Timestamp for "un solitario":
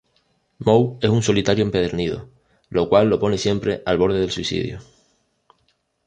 1.11-1.63